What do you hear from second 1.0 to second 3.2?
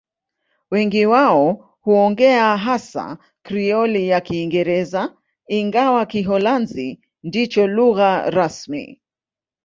wao huongea hasa